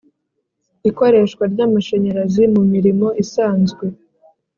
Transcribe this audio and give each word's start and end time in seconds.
Ikoreshwa 0.89 1.43
ry’amashanyarazi 1.53 2.43
mu 2.53 2.63
mirimo 2.71 3.07
isanzwe 3.23 3.85